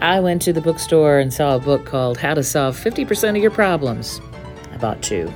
[0.00, 3.36] I went to the bookstore and saw a book called How to Solve 50% of
[3.38, 4.20] Your Problems.
[4.72, 5.32] I bought two.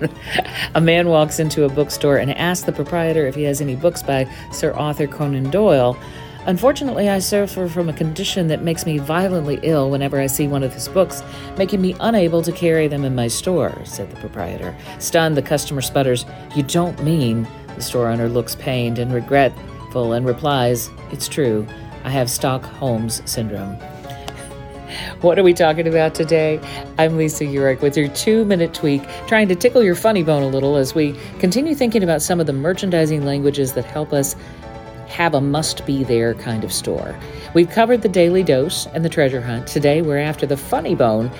[0.74, 4.02] a man walks into a bookstore and asks the proprietor if he has any books
[4.02, 5.96] by Sir Arthur Conan Doyle.
[6.44, 10.62] Unfortunately, I suffer from a condition that makes me violently ill whenever I see one
[10.62, 11.22] of his books,
[11.56, 14.76] making me unable to carry them in my store, said the proprietor.
[14.98, 17.48] Stunned, the customer sputters, You don't mean.
[17.76, 21.66] The store owner looks pained and regretful and replies, It's true.
[22.04, 23.78] I have Stockholm's syndrome.
[25.20, 26.60] What are we talking about today?
[26.98, 30.48] I'm Lisa Urick with your two minute tweak, trying to tickle your funny bone a
[30.48, 34.36] little as we continue thinking about some of the merchandising languages that help us
[35.08, 37.18] have a must be there kind of store.
[37.54, 39.66] We've covered the daily dose and the treasure hunt.
[39.66, 41.30] Today, we're after the funny bone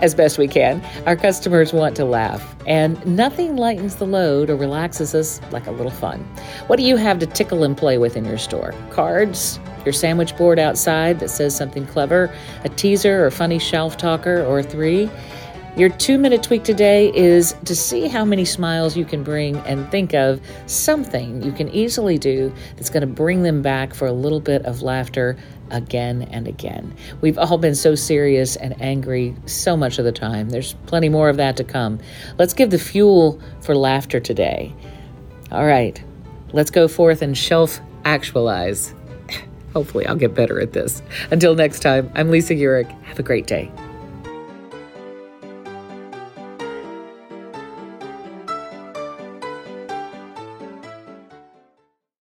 [0.00, 0.84] as best we can.
[1.06, 5.70] Our customers want to laugh, and nothing lightens the load or relaxes us like a
[5.70, 6.20] little fun.
[6.66, 8.74] What do you have to tickle and play with in your store?
[8.90, 9.58] Cards?
[9.84, 12.34] Your sandwich board outside that says something clever?
[12.64, 15.08] A teaser or funny shelf talker or three?
[15.76, 19.86] Your two minute tweak today is to see how many smiles you can bring and
[19.90, 24.12] think of something you can easily do that's going to bring them back for a
[24.12, 25.36] little bit of laughter
[25.70, 26.94] again and again.
[27.20, 30.48] We've all been so serious and angry so much of the time.
[30.48, 31.98] There's plenty more of that to come.
[32.38, 34.74] Let's give the fuel for laughter today.
[35.52, 36.02] All right,
[36.54, 38.94] let's go forth and shelf actualize.
[39.74, 41.02] Hopefully, I'll get better at this.
[41.30, 42.90] Until next time, I'm Lisa Urick.
[43.02, 43.70] Have a great day.